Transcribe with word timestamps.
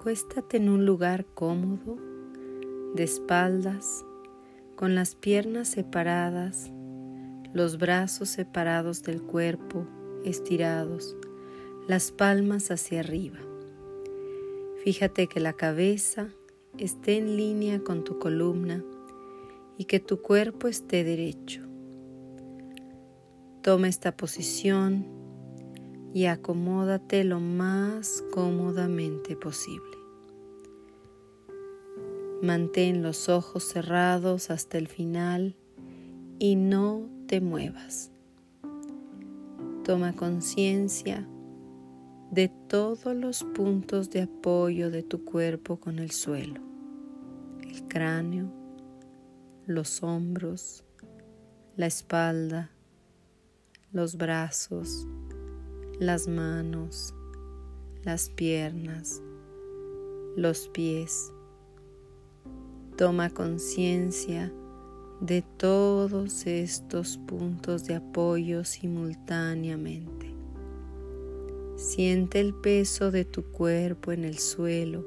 Acuéstate 0.00 0.58
en 0.58 0.68
un 0.68 0.86
lugar 0.86 1.26
cómodo, 1.34 1.98
de 2.94 3.02
espaldas, 3.02 4.04
con 4.76 4.94
las 4.94 5.16
piernas 5.16 5.66
separadas, 5.66 6.70
los 7.52 7.78
brazos 7.78 8.28
separados 8.28 9.02
del 9.02 9.20
cuerpo, 9.20 9.88
estirados, 10.24 11.16
las 11.88 12.12
palmas 12.12 12.70
hacia 12.70 13.00
arriba. 13.00 13.40
Fíjate 14.84 15.26
que 15.26 15.40
la 15.40 15.54
cabeza 15.54 16.28
esté 16.78 17.16
en 17.16 17.36
línea 17.36 17.80
con 17.80 18.04
tu 18.04 18.20
columna 18.20 18.84
y 19.78 19.86
que 19.86 19.98
tu 19.98 20.22
cuerpo 20.22 20.68
esté 20.68 21.02
derecho. 21.02 21.62
Toma 23.62 23.88
esta 23.88 24.16
posición 24.16 25.17
y 26.18 26.26
acomódate 26.26 27.22
lo 27.22 27.38
más 27.38 28.24
cómodamente 28.32 29.36
posible. 29.36 29.96
Mantén 32.42 33.04
los 33.04 33.28
ojos 33.28 33.62
cerrados 33.62 34.50
hasta 34.50 34.78
el 34.78 34.88
final 34.88 35.54
y 36.40 36.56
no 36.56 37.08
te 37.28 37.40
muevas. 37.40 38.10
Toma 39.84 40.12
conciencia 40.16 41.24
de 42.32 42.48
todos 42.66 43.14
los 43.14 43.44
puntos 43.54 44.10
de 44.10 44.22
apoyo 44.22 44.90
de 44.90 45.04
tu 45.04 45.24
cuerpo 45.24 45.78
con 45.78 46.00
el 46.00 46.10
suelo, 46.10 46.60
el 47.62 47.86
cráneo, 47.86 48.52
los 49.66 50.02
hombros, 50.02 50.82
la 51.76 51.86
espalda, 51.86 52.72
los 53.92 54.16
brazos, 54.16 55.06
las 55.98 56.28
manos, 56.28 57.12
las 58.04 58.30
piernas, 58.30 59.20
los 60.36 60.68
pies. 60.68 61.32
Toma 62.96 63.30
conciencia 63.30 64.52
de 65.20 65.42
todos 65.56 66.46
estos 66.46 67.18
puntos 67.18 67.84
de 67.86 67.96
apoyo 67.96 68.64
simultáneamente. 68.64 70.32
Siente 71.74 72.38
el 72.38 72.54
peso 72.54 73.10
de 73.10 73.24
tu 73.24 73.42
cuerpo 73.50 74.12
en 74.12 74.24
el 74.24 74.38
suelo. 74.38 75.04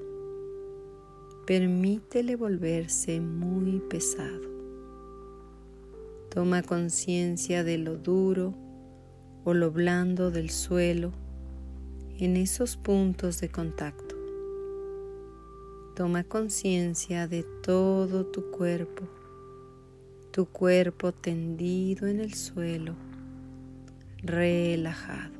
Permítele 1.47 2.35
volverse 2.35 3.21
muy 3.21 3.79
pesado. 3.79 4.51
Toma 6.29 6.63
conciencia 6.63 7.63
de 7.63 7.77
lo 7.77 7.95
duro 7.97 8.70
o 9.43 9.53
lo 9.53 9.71
blando 9.71 10.31
del 10.31 10.49
suelo 10.49 11.11
en 12.19 12.37
esos 12.37 12.77
puntos 12.77 13.41
de 13.41 13.49
contacto. 13.49 14.15
Toma 15.95 16.23
conciencia 16.23 17.27
de 17.27 17.43
todo 17.63 18.25
tu 18.25 18.51
cuerpo, 18.51 19.03
tu 20.31 20.45
cuerpo 20.45 21.11
tendido 21.11 22.07
en 22.07 22.19
el 22.19 22.33
suelo, 22.33 22.95
relajado. 24.23 25.33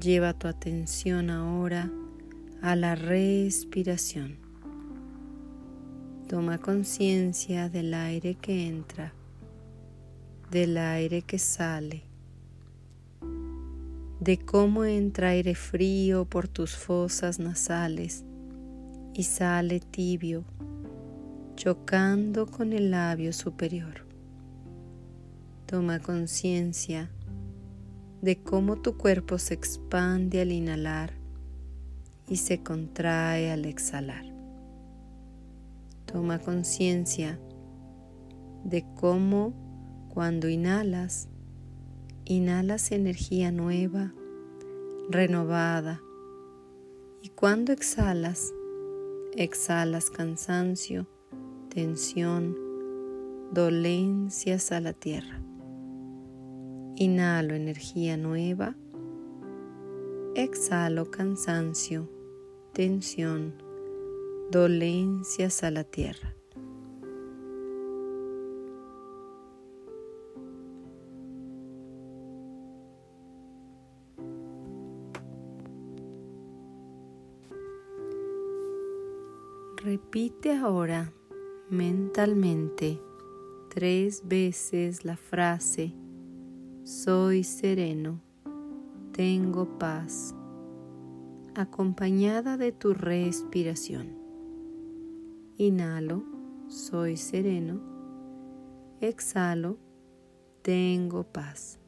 Lleva 0.00 0.32
tu 0.32 0.48
atención 0.48 1.28
ahora 1.28 1.90
a 2.62 2.74
la 2.74 2.94
respiración. 2.94 4.36
Toma 6.28 6.58
conciencia 6.58 7.68
del 7.68 7.92
aire 7.92 8.36
que 8.36 8.66
entra 8.66 9.12
del 10.52 10.76
aire 10.76 11.22
que 11.22 11.38
sale, 11.38 12.02
de 14.20 14.38
cómo 14.38 14.84
entra 14.84 15.30
aire 15.30 15.54
frío 15.54 16.26
por 16.26 16.46
tus 16.46 16.76
fosas 16.76 17.38
nasales 17.38 18.22
y 19.14 19.22
sale 19.22 19.80
tibio, 19.80 20.44
chocando 21.56 22.46
con 22.46 22.74
el 22.74 22.90
labio 22.90 23.32
superior. 23.32 24.06
Toma 25.64 26.00
conciencia 26.00 27.10
de 28.20 28.42
cómo 28.42 28.76
tu 28.82 28.98
cuerpo 28.98 29.38
se 29.38 29.54
expande 29.54 30.42
al 30.42 30.52
inhalar 30.52 31.14
y 32.28 32.36
se 32.36 32.62
contrae 32.62 33.50
al 33.50 33.64
exhalar. 33.64 34.26
Toma 36.04 36.38
conciencia 36.40 37.40
de 38.64 38.84
cómo 39.00 39.61
cuando 40.12 40.50
inhalas, 40.50 41.30
inhalas 42.26 42.92
energía 42.92 43.50
nueva, 43.50 44.12
renovada. 45.08 46.02
Y 47.22 47.30
cuando 47.30 47.72
exhalas, 47.72 48.52
exhalas 49.36 50.10
cansancio, 50.10 51.06
tensión, 51.70 52.54
dolencias 53.52 54.70
a 54.70 54.80
la 54.80 54.92
tierra. 54.92 55.40
Inhalo 56.96 57.54
energía 57.54 58.18
nueva, 58.18 58.76
exhalo 60.34 61.10
cansancio, 61.10 62.06
tensión, 62.74 63.54
dolencias 64.50 65.62
a 65.64 65.70
la 65.70 65.84
tierra. 65.84 66.36
Repite 80.02 80.52
ahora 80.52 81.10
mentalmente 81.70 83.00
tres 83.70 84.22
veces 84.26 85.06
la 85.06 85.16
frase 85.16 85.94
soy 86.84 87.44
sereno, 87.44 88.20
tengo 89.12 89.78
paz, 89.78 90.34
acompañada 91.54 92.58
de 92.58 92.72
tu 92.72 92.92
respiración. 92.92 94.18
Inhalo, 95.56 96.24
soy 96.66 97.16
sereno. 97.16 97.80
Exhalo, 99.00 99.78
tengo 100.60 101.22
paz. 101.22 101.78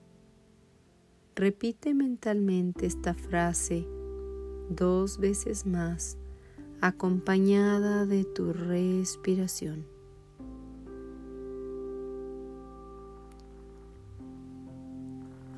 Repite 1.35 1.93
mentalmente 1.93 2.87
esta 2.87 3.13
frase 3.13 3.87
dos 4.71 5.19
veces 5.19 5.67
más 5.67 6.17
acompañada 6.81 8.07
de 8.07 8.25
tu 8.25 8.53
respiración. 8.53 9.87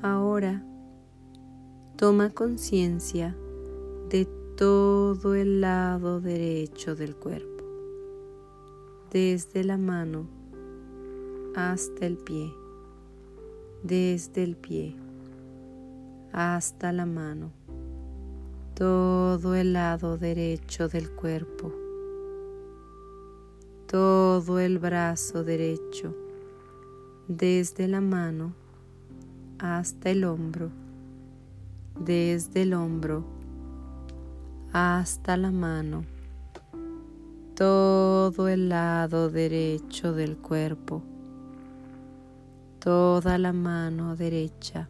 Ahora 0.01 0.63
toma 1.97 2.29
conciencia 2.29 3.35
de 4.09 4.25
todo 4.55 5.35
el 5.35 5.61
lado 5.61 6.21
derecho 6.21 6.95
del 6.95 7.15
cuerpo, 7.15 7.63
desde 9.11 9.63
la 9.63 9.77
mano 9.77 10.27
hasta 11.55 12.05
el 12.05 12.17
pie, 12.17 12.53
desde 13.83 14.43
el 14.43 14.55
pie 14.55 14.95
hasta 16.31 16.93
la 16.93 17.07
mano 17.07 17.56
todo 18.77 19.55
el 19.55 19.73
lado 19.73 20.19
derecho 20.19 20.87
del 20.87 21.09
cuerpo, 21.09 21.73
todo 23.87 24.59
el 24.59 24.77
brazo 24.77 25.43
derecho, 25.43 26.13
desde 27.27 27.87
la 27.87 28.01
mano 28.01 28.53
hasta 29.57 30.11
el 30.11 30.25
hombro, 30.25 30.69
desde 31.99 32.61
el 32.61 32.75
hombro 32.75 33.25
hasta 34.73 35.37
la 35.37 35.49
mano, 35.49 36.05
todo 37.55 38.47
el 38.47 38.69
lado 38.69 39.31
derecho 39.31 40.13
del 40.13 40.37
cuerpo, 40.37 41.01
toda 42.77 43.39
la 43.39 43.53
mano 43.53 44.15
derecha, 44.15 44.87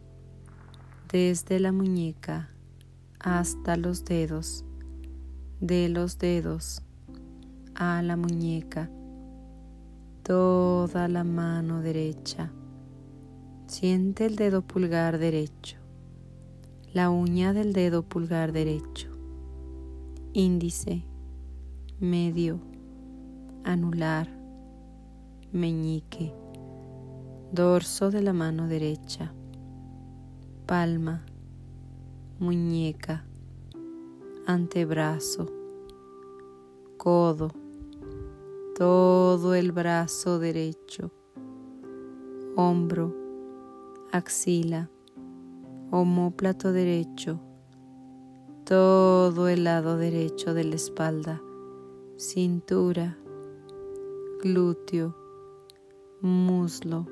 desde 1.10 1.58
la 1.58 1.72
muñeca 1.72 2.50
hasta 3.20 3.76
los 3.76 4.04
dedos, 4.04 4.64
de 5.60 5.88
los 5.88 6.18
dedos 6.18 6.82
a 7.74 8.02
la 8.02 8.16
muñeca, 8.16 8.90
toda 10.22 11.08
la 11.08 11.24
mano 11.24 11.80
derecha. 11.80 12.52
Siente 13.66 14.26
el 14.26 14.36
dedo 14.36 14.62
pulgar 14.62 15.18
derecho, 15.18 15.76
la 16.92 17.10
uña 17.10 17.52
del 17.52 17.72
dedo 17.72 18.02
pulgar 18.02 18.52
derecho, 18.52 19.10
índice, 20.32 21.04
medio, 22.00 22.60
anular, 23.64 24.28
meñique, 25.52 26.32
dorso 27.52 28.10
de 28.10 28.22
la 28.22 28.32
mano 28.32 28.68
derecha, 28.68 29.32
palma, 30.66 31.24
muñeca, 32.38 33.24
antebrazo, 34.46 35.46
codo, 36.96 37.50
todo 38.76 39.54
el 39.54 39.72
brazo 39.72 40.38
derecho, 40.38 41.10
hombro, 42.54 43.12
axila, 44.12 44.88
homóplato 45.90 46.72
derecho, 46.72 47.40
todo 48.64 49.48
el 49.48 49.64
lado 49.64 49.96
derecho 49.96 50.54
de 50.54 50.62
la 50.62 50.76
espalda, 50.76 51.42
cintura, 52.16 53.18
glúteo, 54.44 55.16
muslo, 56.20 57.04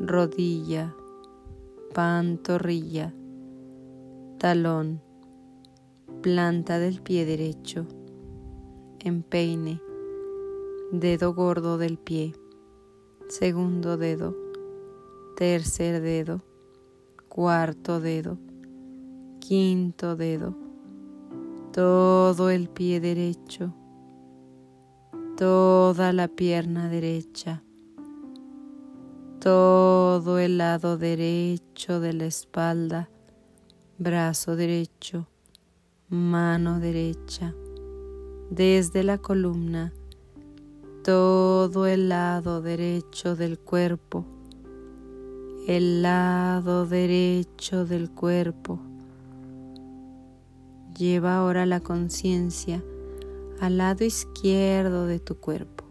rodilla, 0.00 0.96
pantorrilla, 1.92 3.12
talón, 4.44 5.00
planta 6.20 6.78
del 6.78 7.00
pie 7.00 7.24
derecho, 7.24 7.86
empeine, 9.00 9.80
dedo 10.92 11.32
gordo 11.32 11.78
del 11.78 11.96
pie, 11.96 12.34
segundo 13.26 13.96
dedo, 13.96 14.36
tercer 15.34 16.02
dedo, 16.02 16.42
cuarto 17.30 18.00
dedo, 18.00 18.36
quinto 19.40 20.14
dedo, 20.14 20.54
todo 21.72 22.50
el 22.50 22.68
pie 22.68 23.00
derecho, 23.00 23.72
toda 25.38 26.12
la 26.12 26.28
pierna 26.28 26.90
derecha, 26.90 27.64
todo 29.40 30.38
el 30.38 30.58
lado 30.58 30.98
derecho 30.98 31.98
de 32.00 32.12
la 32.12 32.26
espalda, 32.26 33.08
brazo 33.98 34.56
derecho, 34.56 35.26
mano 36.08 36.80
derecha, 36.80 37.54
desde 38.50 39.02
la 39.02 39.18
columna, 39.18 39.92
todo 41.02 41.86
el 41.86 42.08
lado 42.08 42.62
derecho 42.62 43.36
del 43.36 43.58
cuerpo, 43.58 44.24
el 45.66 46.02
lado 46.02 46.86
derecho 46.86 47.86
del 47.86 48.10
cuerpo 48.10 48.80
Lleva 50.96 51.38
ahora 51.38 51.66
la 51.66 51.80
conciencia 51.80 52.80
al 53.60 53.78
lado 53.78 54.04
izquierdo 54.04 55.06
de 55.06 55.18
tu 55.18 55.34
cuerpo. 55.36 55.84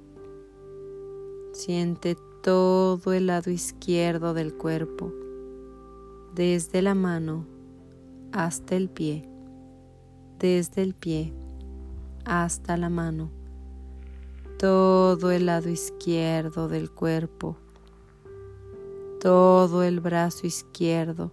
Siente 1.52 2.16
todo 2.42 3.12
el 3.12 3.28
lado 3.28 3.52
izquierdo 3.52 4.34
del 4.34 4.54
cuerpo, 4.54 5.12
desde 6.34 6.82
la 6.82 6.96
mano 6.96 7.46
hasta 8.34 8.76
el 8.76 8.90
pie, 8.90 9.24
desde 10.40 10.82
el 10.82 10.96
pie 10.96 11.32
hasta 12.26 12.78
la 12.78 12.90
mano, 12.90 13.30
todo 14.58 15.30
el 15.30 15.46
lado 15.46 15.70
izquierdo 15.70 16.68
del 16.68 16.90
cuerpo, 16.90 17.58
todo 19.22 19.84
el 19.84 20.00
brazo 20.00 20.48
izquierdo, 20.48 21.32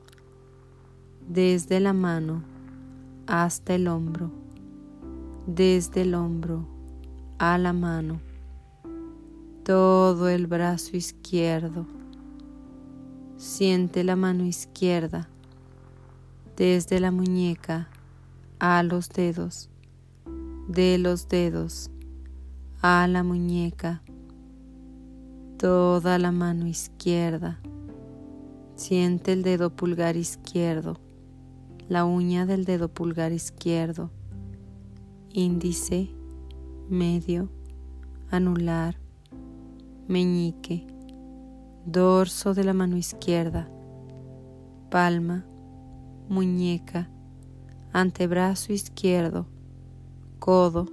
desde 1.27 1.81
la 1.81 1.95
mano 1.95 2.43
hasta 3.27 3.75
el 3.75 3.89
hombro, 3.89 4.31
desde 5.47 6.03
el 6.03 6.15
hombro 6.15 6.67
a 7.39 7.57
la 7.57 7.73
mano, 7.73 8.21
todo 9.65 10.29
el 10.29 10.47
brazo 10.47 10.99
izquierdo. 10.99 11.87
Siente 13.39 14.05
la 14.05 14.17
mano 14.17 14.45
izquierda 14.45 15.31
desde 16.61 17.01
la 17.01 17.11
muñeca 17.11 17.89
a 18.59 18.83
los 18.83 19.09
dedos, 19.09 19.71
de 20.69 20.99
los 20.99 21.27
dedos 21.27 21.91
a 22.83 23.07
la 23.09 23.23
muñeca, 23.23 24.03
toda 25.57 26.19
la 26.19 26.33
mano 26.33 26.67
izquierda. 26.67 27.59
Siente 28.77 29.33
el 29.33 29.43
dedo 29.43 29.75
pulgar 29.75 30.19
izquierdo 30.19 30.99
la 31.89 32.05
uña 32.05 32.45
del 32.45 32.67
dedo 32.67 32.89
pulgar 32.89 33.33
izquierdo, 33.33 34.11
índice, 35.33 36.11
medio, 36.91 37.49
anular, 38.31 38.99
meñique, 40.09 40.87
dorso 41.87 42.53
de 42.53 42.65
la 42.65 42.75
mano 42.75 42.99
izquierda, 42.99 43.71
palma, 44.91 45.47
muñeca, 46.31 47.11
antebrazo 47.93 48.73
izquierdo, 48.73 49.49
codo, 50.39 50.87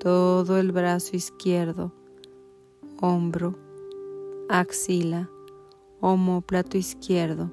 todo 0.00 0.58
el 0.58 0.72
brazo 0.72 1.14
izquierdo, 1.14 1.92
hombro, 3.00 3.56
axila, 4.48 5.30
homóplato 6.00 6.76
izquierdo, 6.76 7.52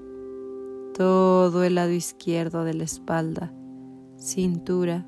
todo 0.96 1.64
el 1.64 1.76
lado 1.76 1.92
izquierdo 1.92 2.64
de 2.64 2.74
la 2.74 2.86
espalda, 2.86 3.54
cintura, 4.18 5.06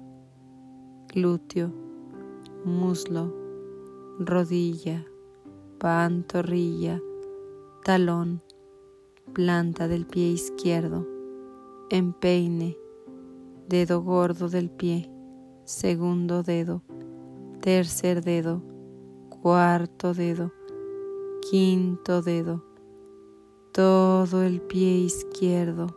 glúteo, 1.08 1.74
muslo, 2.64 3.34
rodilla, 4.20 5.04
pantorrilla, 5.80 7.02
talón, 7.84 8.44
planta 9.34 9.88
del 9.88 10.06
pie 10.06 10.30
izquierdo, 10.30 11.17
empeine, 11.90 12.78
dedo 13.68 14.02
gordo 14.02 14.50
del 14.50 14.70
pie, 14.70 15.10
segundo 15.64 16.44
dedo, 16.44 16.82
tercer 17.62 18.24
dedo, 18.24 18.62
cuarto 19.30 20.14
dedo, 20.14 20.52
quinto 21.50 22.22
dedo, 22.22 22.64
todo 23.72 24.44
el 24.44 24.62
pie 24.62 24.98
izquierdo, 25.00 25.96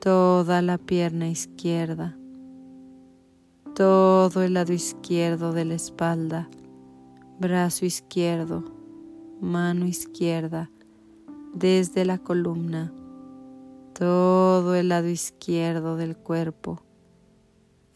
toda 0.00 0.60
la 0.60 0.76
pierna 0.76 1.28
izquierda, 1.28 2.18
todo 3.74 4.42
el 4.42 4.54
lado 4.54 4.72
izquierdo 4.72 5.52
de 5.52 5.64
la 5.64 5.74
espalda, 5.74 6.50
brazo 7.40 7.86
izquierdo, 7.86 8.64
mano 9.40 9.86
izquierda, 9.86 10.70
desde 11.54 12.04
la 12.04 12.18
columna, 12.18 12.92
todo 13.98 14.74
el 14.74 14.88
lado 14.88 15.08
izquierdo 15.08 15.96
del 15.96 16.16
cuerpo, 16.16 16.82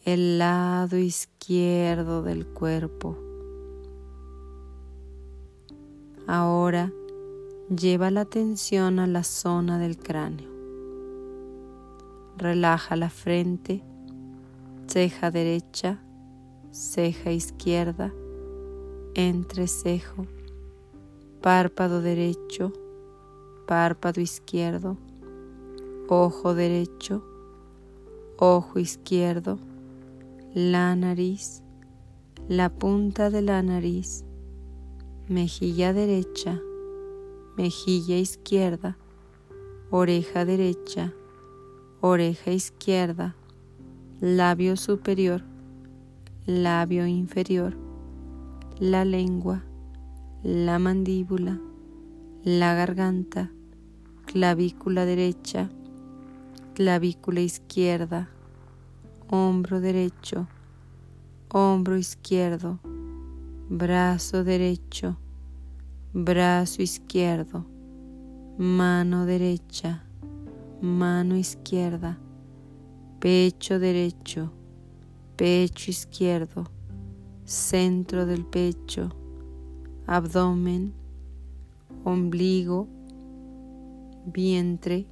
el 0.05 0.39
lado 0.39 0.97
izquierdo 0.97 2.23
del 2.23 2.47
cuerpo. 2.47 3.19
Ahora 6.27 6.93
Lleva 7.71 8.11
la 8.11 8.23
atención 8.23 8.99
a 8.99 9.07
la 9.07 9.23
zona 9.23 9.79
del 9.79 9.97
cráneo. 9.97 10.51
Relaja 12.37 12.97
la 12.97 13.11
frente, 13.11 13.85
ceja 14.89 15.31
derecha, 15.31 16.03
ceja 16.73 17.31
izquierda, 17.31 18.13
entrecejo, 19.15 20.27
párpado 21.41 22.03
derecho, 22.03 22.73
párpado 23.69 24.21
izquierdo, 24.21 24.97
ojo 26.13 26.55
derecho, 26.55 27.23
ojo 28.37 28.81
izquierdo, 28.81 29.61
la 30.55 30.97
nariz, 30.97 31.63
la 32.49 32.69
punta 32.69 33.31
de 33.31 33.43
la 33.43 33.63
nariz, 33.63 34.25
mejilla 35.29 35.93
derecha, 35.93 36.61
mejilla 37.57 38.19
izquierda, 38.19 38.99
oreja 39.91 40.45
derecha, 40.45 41.15
oreja 42.01 42.51
izquierda, 42.51 43.37
labio 44.21 44.77
superior, 44.77 45.45
labio 46.45 47.07
inferior, 47.07 47.77
la 48.81 49.05
lengua, 49.05 49.63
la 50.43 50.81
mandíbula, 50.81 51.61
la 52.43 52.75
garganta, 52.75 53.53
clavícula 54.27 55.05
derecha, 55.05 55.71
clavícula 56.81 57.43
izquierda, 57.43 58.31
hombro 59.29 59.83
derecho, 59.83 60.49
hombro 61.51 61.99
izquierdo, 61.99 62.79
brazo 63.69 64.45
derecho, 64.45 65.19
brazo 66.15 66.81
izquierdo, 66.81 67.67
mano 68.57 69.27
derecha, 69.27 70.03
mano 70.81 71.37
izquierda, 71.37 72.19
pecho 73.19 73.79
derecho, 73.79 74.51
pecho 75.37 75.91
izquierdo, 75.91 76.65
centro 77.45 78.25
del 78.25 78.47
pecho, 78.47 79.11
abdomen, 80.07 80.95
ombligo, 82.05 82.89
vientre, 84.25 85.07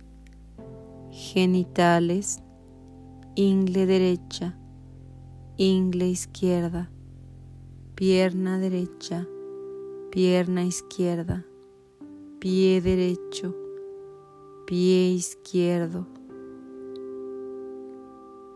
genitales 1.10 2.42
ingle 3.40 3.86
derecha, 3.86 4.58
ingle 5.56 6.08
izquierda, 6.08 6.90
pierna 7.94 8.58
derecha, 8.58 9.28
pierna 10.10 10.64
izquierda, 10.64 11.44
pie 12.40 12.80
derecho, 12.80 13.54
pie 14.66 15.12
izquierdo, 15.12 16.08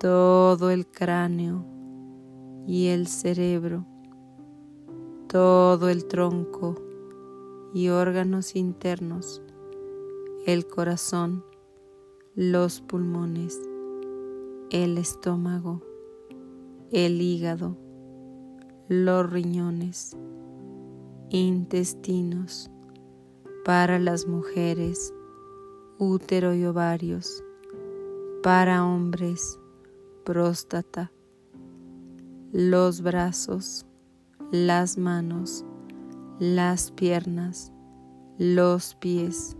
todo 0.00 0.70
el 0.70 0.88
cráneo 0.88 1.64
y 2.66 2.88
el 2.88 3.06
cerebro, 3.06 3.86
todo 5.28 5.90
el 5.90 6.06
tronco 6.06 6.74
y 7.72 7.88
órganos 7.88 8.56
internos, 8.56 9.42
el 10.44 10.66
corazón, 10.66 11.44
los 12.34 12.80
pulmones, 12.80 13.60
el 14.70 14.96
estómago, 14.96 15.82
el 16.90 17.20
hígado, 17.20 17.76
los 18.88 19.30
riñones, 19.30 20.16
intestinos, 21.28 22.70
para 23.66 23.98
las 23.98 24.26
mujeres, 24.26 25.12
útero 25.98 26.54
y 26.54 26.64
ovarios, 26.64 27.44
para 28.42 28.86
hombres, 28.86 29.60
próstata, 30.24 31.12
los 32.50 33.02
brazos, 33.02 33.84
las 34.50 34.96
manos, 34.96 35.66
las 36.38 36.92
piernas, 36.92 37.72
los 38.38 38.94
pies, 38.94 39.54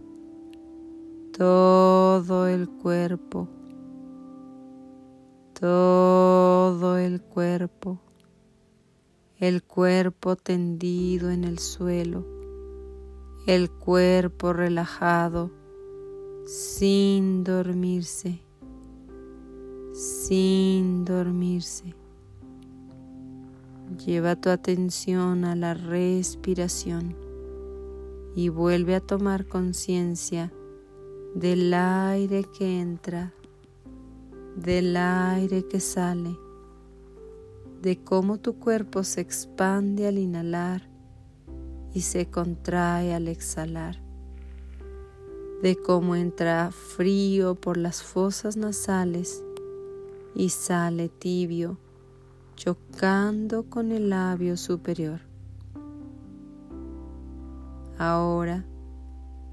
todo 1.32 2.46
el 2.46 2.68
cuerpo, 2.68 3.48
todo 5.58 6.98
el 6.98 7.22
cuerpo, 7.22 7.98
el 9.38 9.62
cuerpo 9.62 10.36
tendido 10.36 11.30
en 11.30 11.44
el 11.44 11.58
suelo, 11.58 12.26
el 13.46 13.70
cuerpo 13.70 14.52
relajado 14.52 15.50
sin 16.44 17.44
dormirse, 17.44 18.42
sin 19.94 21.06
dormirse. 21.06 21.94
Lleva 24.04 24.36
tu 24.36 24.50
atención 24.50 25.46
a 25.46 25.56
la 25.56 25.72
respiración 25.72 27.16
y 28.34 28.50
vuelve 28.50 28.96
a 28.96 29.00
tomar 29.00 29.46
conciencia 29.46 30.52
del 31.34 31.72
aire 31.72 32.44
que 32.44 32.80
entra, 32.80 33.32
del 34.54 34.96
aire 34.96 35.66
que 35.66 35.80
sale, 35.80 36.36
de 37.80 37.98
cómo 38.04 38.38
tu 38.38 38.58
cuerpo 38.58 39.02
se 39.02 39.22
expande 39.22 40.06
al 40.06 40.18
inhalar 40.18 40.88
y 41.94 42.02
se 42.02 42.26
contrae 42.26 43.14
al 43.14 43.28
exhalar, 43.28 43.96
de 45.62 45.76
cómo 45.76 46.16
entra 46.16 46.70
frío 46.70 47.54
por 47.54 47.78
las 47.78 48.02
fosas 48.02 48.58
nasales 48.58 49.42
y 50.34 50.50
sale 50.50 51.08
tibio, 51.08 51.78
chocando 52.56 53.64
con 53.70 53.90
el 53.90 54.10
labio 54.10 54.58
superior. 54.58 55.20
Ahora, 57.98 58.66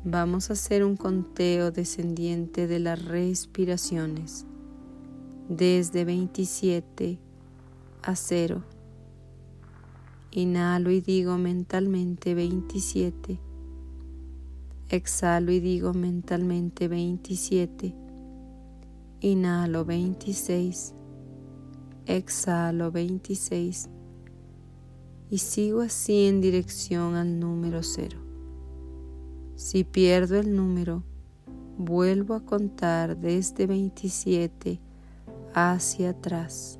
Vamos 0.06 0.50
a 0.50 0.53
hacer 0.53 0.86
un 0.86 0.96
conteo 0.96 1.72
descendiente 1.72 2.68
de 2.68 2.79
las 2.79 3.03
respiraciones 3.03 4.46
desde 5.50 6.06
27 6.06 7.20
a 8.03 8.15
0. 8.15 8.63
Inhalo 10.32 10.89
y 10.91 11.01
digo 11.01 11.38
mentalmente 11.38 12.34
27. 12.34 13.41
Exhalo 14.88 15.51
y 15.51 15.60
digo 15.60 15.94
mentalmente 15.94 16.88
27. 16.88 17.94
Inhalo 19.20 19.84
26. 19.84 20.94
Exhalo 22.06 22.89
26. 22.89 23.89
Y 25.29 25.39
sigo 25.39 25.82
así 25.82 26.27
en 26.27 26.39
dirección 26.39 27.15
al 27.15 27.38
número 27.38 27.84
0. 27.84 28.28
Si 29.60 29.84
pierdo 29.84 30.39
el 30.39 30.56
número, 30.56 31.04
vuelvo 31.78 32.34
a 32.34 32.46
contar 32.46 33.18
desde 33.18 33.68
27 33.68 34.80
hacia 35.54 36.12
atrás, 36.12 36.80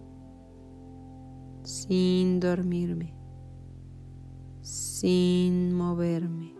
sin 1.64 2.40
dormirme, 2.40 3.14
sin 4.62 5.74
moverme. 5.74 6.59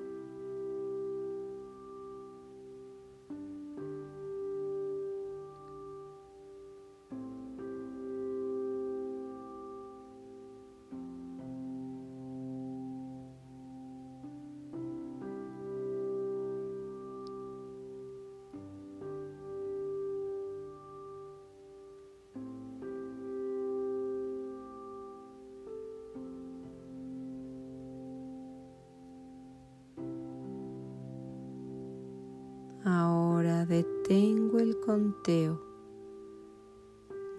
Ahora 33.40 33.66
detengo 33.66 34.60
el 34.60 34.82
conteo. 34.82 35.62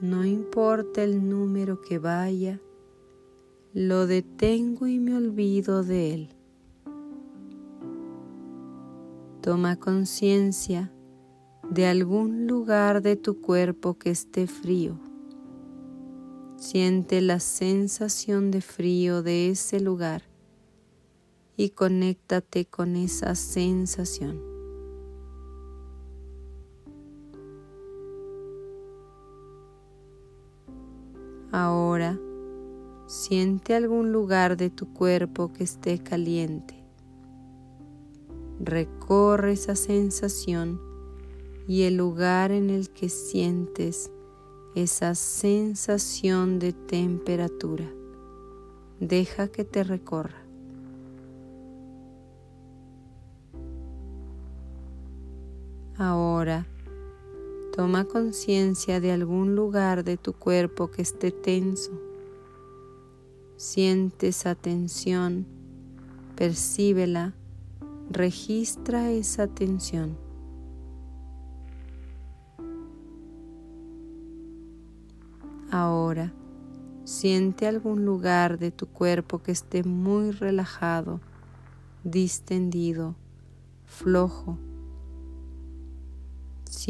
No 0.01 0.25
importa 0.25 1.05
el 1.05 1.29
número 1.29 1.83
que 1.83 1.99
vaya, 1.99 2.59
lo 3.75 4.07
detengo 4.07 4.87
y 4.87 4.99
me 4.99 5.15
olvido 5.15 5.85
de 5.85 6.15
él. 6.15 6.29
Toma 9.43 9.77
conciencia 9.77 10.91
de 11.69 11.85
algún 11.85 12.47
lugar 12.47 13.03
de 13.03 13.17
tu 13.17 13.43
cuerpo 13.43 13.99
que 13.99 14.09
esté 14.09 14.47
frío. 14.47 14.99
Siente 16.57 17.21
la 17.21 17.41
sensación 17.41 18.51
de 18.51 18.63
frío 18.63 19.23
de 19.23 19.51
ese 19.51 19.81
lugar 19.81 20.23
y 21.59 21.69
conéctate 21.69 22.65
con 22.65 22.97
esa 22.97 23.35
sensación. 23.35 24.50
Ahora 32.01 32.19
siente 33.05 33.75
algún 33.75 34.11
lugar 34.11 34.57
de 34.57 34.71
tu 34.71 34.91
cuerpo 34.95 35.53
que 35.53 35.65
esté 35.65 35.99
caliente. 35.99 36.83
Recorre 38.59 39.53
esa 39.53 39.77
sensación 39.77 40.81
y 41.69 41.83
el 41.83 41.99
lugar 41.99 42.53
en 42.53 42.71
el 42.71 42.89
que 42.89 43.11
sientes 43.11 44.11
esa 44.75 45.15
sensación 45.15 46.59
de 46.59 46.73
temperatura. 46.73 47.85
Deja 48.99 49.49
que 49.49 49.65
te 49.65 49.85
recorra. 49.85 50.43
Ahora 55.99 56.67
Toma 57.73 58.05
conciencia 58.05 58.99
de 59.01 59.13
algún 59.13 59.55
lugar 59.55 60.03
de 60.03 60.17
tu 60.17 60.33
cuerpo 60.33 60.91
que 60.91 61.03
esté 61.03 61.31
tenso. 61.31 61.93
Siente 63.57 64.29
esa 64.29 64.57
tensión, 64.57 65.47
percíbela, 66.35 67.33
registra 68.11 69.13
esa 69.13 69.47
tensión. 69.47 70.19
Ahora, 75.71 76.33
siente 77.05 77.69
algún 77.69 78.05
lugar 78.05 78.59
de 78.59 78.73
tu 78.73 78.89
cuerpo 78.89 79.45
que 79.45 79.53
esté 79.53 79.85
muy 79.85 80.33
relajado, 80.33 81.21
distendido, 82.03 83.15
flojo 83.85 84.59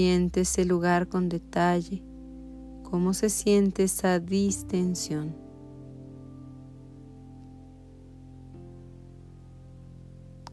Siente 0.00 0.40
ese 0.40 0.64
lugar 0.64 1.08
con 1.08 1.28
detalle, 1.28 2.02
cómo 2.84 3.12
se 3.12 3.28
siente 3.28 3.82
esa 3.82 4.18
distensión. 4.18 5.36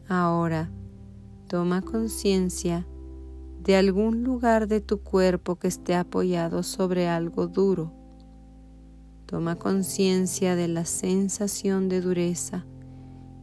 Ahora 0.06 0.70
toma 1.46 1.80
conciencia 1.80 2.86
de 3.62 3.76
algún 3.76 4.22
lugar 4.22 4.68
de 4.68 4.82
tu 4.82 4.98
cuerpo 4.98 5.56
que 5.56 5.68
esté 5.68 5.94
apoyado 5.94 6.62
sobre 6.62 7.08
algo 7.08 7.46
duro. 7.46 7.90
Toma 9.24 9.56
conciencia 9.56 10.56
de 10.56 10.68
la 10.68 10.84
sensación 10.84 11.88
de 11.88 12.02
dureza 12.02 12.66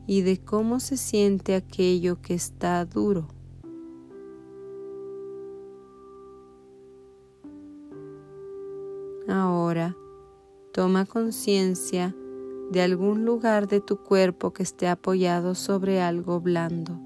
y 0.05 0.21
de 0.21 0.37
cómo 0.37 0.79
se 0.79 0.97
siente 0.97 1.55
aquello 1.55 2.21
que 2.21 2.35
está 2.35 2.85
duro. 2.85 3.34
Ahora 9.27 9.95
toma 10.71 11.05
conciencia 11.05 12.15
de 12.71 12.81
algún 12.81 13.25
lugar 13.25 13.67
de 13.67 13.81
tu 13.81 13.97
cuerpo 13.97 14.53
que 14.53 14.63
esté 14.63 14.87
apoyado 14.87 15.55
sobre 15.55 16.01
algo 16.01 16.39
blando. 16.39 16.99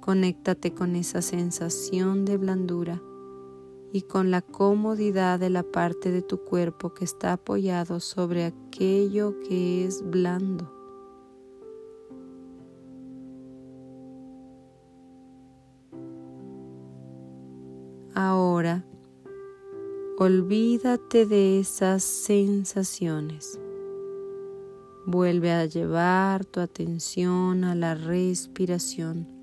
Conéctate 0.00 0.72
con 0.72 0.96
esa 0.96 1.22
sensación 1.22 2.24
de 2.24 2.36
blandura 2.36 3.02
y 3.92 4.02
con 4.02 4.30
la 4.30 4.42
comodidad 4.42 5.38
de 5.38 5.50
la 5.50 5.62
parte 5.62 6.10
de 6.10 6.22
tu 6.22 6.38
cuerpo 6.38 6.92
que 6.92 7.04
está 7.04 7.32
apoyado 7.32 8.00
sobre 8.00 8.44
aquello 8.44 9.38
que 9.40 9.84
es 9.84 10.02
blando. 10.08 10.72
Ahora, 18.14 18.84
olvídate 20.18 21.26
de 21.26 21.60
esas 21.60 22.02
sensaciones. 22.02 23.58
Vuelve 25.06 25.52
a 25.52 25.66
llevar 25.66 26.44
tu 26.44 26.60
atención 26.60 27.64
a 27.64 27.74
la 27.74 27.94
respiración 27.94 29.36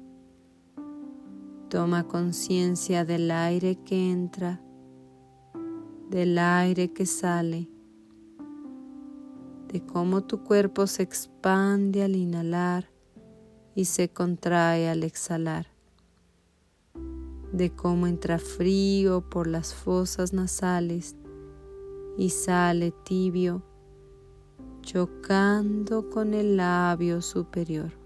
Toma 1.74 2.08
conciencia 2.08 3.04
del 3.04 3.32
aire 3.32 3.80
que 3.84 4.12
entra, 4.12 4.62
del 6.12 6.38
aire 6.38 6.94
que 6.94 7.08
sale, 7.08 7.68
de 9.70 9.84
cómo 9.84 10.22
tu 10.24 10.44
cuerpo 10.44 10.86
se 10.86 11.02
expande 11.02 12.04
al 12.04 12.16
inhalar 12.16 12.92
y 13.74 13.86
se 13.86 14.08
contrae 14.10 14.88
al 14.88 15.02
exhalar, 15.02 15.66
de 17.54 17.70
cómo 17.74 18.08
entra 18.08 18.40
frío 18.40 19.22
por 19.22 19.48
las 19.48 19.74
fosas 19.74 20.34
nasales 20.34 21.16
y 22.18 22.32
sale 22.32 22.92
tibio, 23.06 23.64
chocando 24.82 26.10
con 26.10 26.34
el 26.34 26.58
labio 26.58 27.22
superior. 27.22 28.03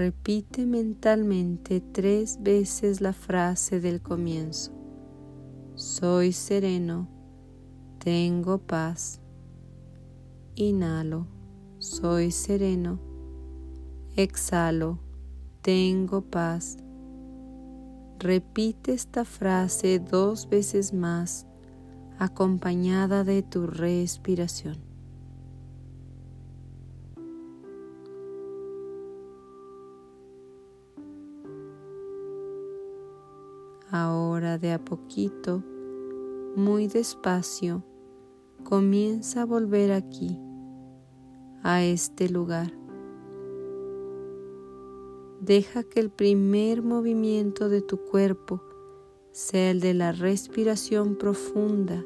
Repite 0.00 0.64
mentalmente 0.64 1.82
tres 1.82 2.38
veces 2.42 3.02
la 3.02 3.12
frase 3.12 3.80
del 3.80 4.00
comienzo. 4.00 4.72
Soy 5.74 6.32
sereno, 6.32 7.06
tengo 7.98 8.56
paz. 8.56 9.20
Inhalo, 10.54 11.26
soy 11.76 12.30
sereno. 12.30 12.98
Exhalo, 14.16 15.00
tengo 15.60 16.22
paz. 16.22 16.78
Repite 18.20 18.94
esta 18.94 19.26
frase 19.26 19.98
dos 19.98 20.48
veces 20.48 20.94
más 20.94 21.46
acompañada 22.18 23.22
de 23.22 23.42
tu 23.42 23.66
respiración. 23.66 24.89
Ahora 33.92 34.56
de 34.56 34.70
a 34.70 34.78
poquito, 34.78 35.64
muy 36.54 36.86
despacio, 36.86 37.82
comienza 38.62 39.42
a 39.42 39.46
volver 39.46 39.90
aquí, 39.90 40.38
a 41.64 41.82
este 41.82 42.28
lugar. 42.28 42.72
Deja 45.40 45.82
que 45.82 45.98
el 45.98 46.08
primer 46.08 46.82
movimiento 46.82 47.68
de 47.68 47.82
tu 47.82 47.98
cuerpo 47.98 48.62
sea 49.32 49.72
el 49.72 49.80
de 49.80 49.94
la 49.94 50.12
respiración 50.12 51.16
profunda, 51.16 52.04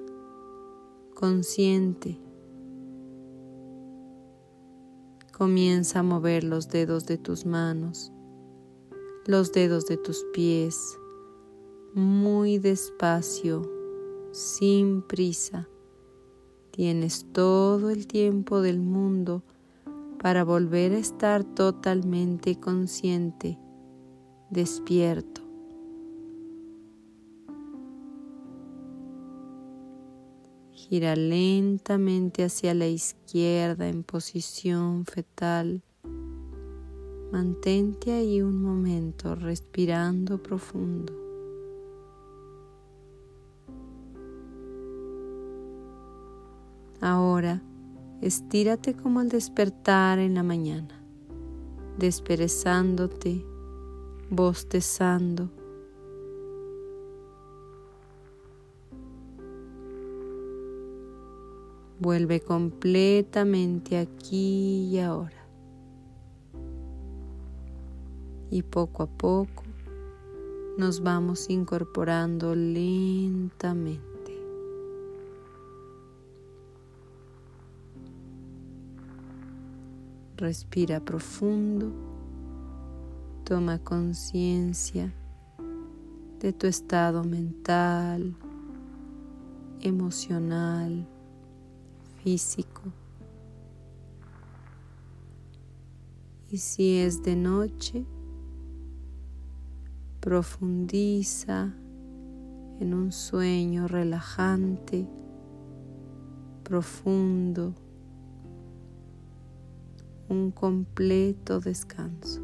consciente. 1.15 2.19
Comienza 5.37 5.99
a 5.99 6.03
mover 6.03 6.45
los 6.45 6.71
dedos 6.71 7.05
de 7.05 7.19
tus 7.19 7.45
manos, 7.45 8.11
los 9.27 9.53
dedos 9.53 9.85
de 9.85 9.99
tus 9.99 10.25
pies, 10.33 10.99
muy 11.95 12.59
despacio, 12.59 13.63
sin 14.33 15.03
prisa. 15.03 15.69
Tienes 16.73 17.27
todo 17.33 17.91
el 17.91 18.09
tiempo 18.09 18.61
del 18.61 18.81
mundo 18.81 19.45
para 20.21 20.43
volver 20.43 20.93
a 20.93 20.99
estar 20.99 21.45
totalmente 21.45 22.59
consciente, 22.59 23.59
despierto. 24.51 25.43
Gira 30.73 31.15
lentamente 31.15 32.43
hacia 32.43 32.75
la 32.75 32.89
izquierda 32.89 33.89
en 33.89 34.03
posición 34.03 35.07
fetal. 35.07 35.83
Mantente 37.31 38.13
ahí 38.13 38.43
un 38.43 38.61
momento 38.61 39.37
respirando 39.37 40.43
profundo. 40.43 41.24
Ahora, 47.05 47.61
estírate 48.23 48.95
como 48.95 49.21
al 49.21 49.29
despertar 49.29 50.19
en 50.19 50.33
la 50.33 50.43
mañana, 50.43 50.99
desperezándote, 51.99 53.45
bostezando. 54.31 55.51
Vuelve 62.01 62.41
completamente 62.41 63.99
aquí 63.99 64.89
y 64.91 64.99
ahora. 64.99 65.47
Y 68.51 68.63
poco 68.63 69.03
a 69.03 69.09
poco 69.09 69.63
nos 70.79 71.03
vamos 71.03 71.51
incorporando 71.51 72.55
lentamente. 72.55 74.14
Respira 80.37 81.01
profundo, 81.01 81.93
toma 83.45 83.79
conciencia 83.79 85.15
de 86.41 86.53
tu 86.53 86.67
estado 86.67 87.23
mental, 87.23 88.35
emocional, 89.81 91.07
físico. 92.21 92.83
Y 96.51 96.59
si 96.59 96.99
es 96.99 97.23
de 97.23 97.37
noche, 97.37 98.05
profundiza 100.19 101.73
en 102.81 102.93
un 102.93 103.13
sueño 103.13 103.87
relajante, 103.87 105.07
profundo 106.65 107.73
un 110.35 110.51
completo 110.51 111.61
descanso. 111.61 112.44